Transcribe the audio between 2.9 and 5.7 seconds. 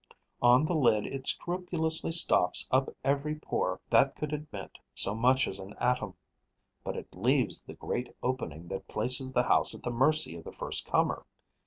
every pore that could admit so much as